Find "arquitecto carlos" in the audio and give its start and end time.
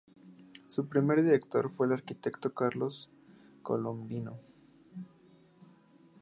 1.93-3.07